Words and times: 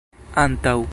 antaŭ 0.43 0.75